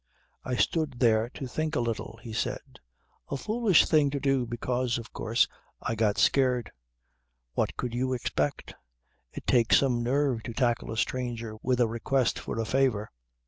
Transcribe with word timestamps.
"I 0.43 0.55
stood 0.55 0.99
there 0.99 1.29
to 1.35 1.45
think 1.45 1.75
a 1.75 1.79
little," 1.79 2.19
he 2.23 2.33
said. 2.33 2.79
"A 3.29 3.37
foolish 3.37 3.85
thing 3.87 4.09
to 4.09 4.19
do 4.19 4.47
because 4.47 4.97
of 4.97 5.13
course 5.13 5.47
I 5.79 5.93
got 5.93 6.17
scared. 6.17 6.71
What 7.53 7.77
could 7.77 7.93
you 7.93 8.13
expect? 8.13 8.73
It 9.31 9.45
takes 9.45 9.77
some 9.77 10.01
nerve 10.01 10.41
to 10.41 10.53
tackle 10.55 10.89
a 10.91 10.97
stranger 10.97 11.55
with 11.61 11.79
a 11.79 11.87
request 11.87 12.39
for 12.39 12.57
a 12.59 12.65
favour. 12.65 13.11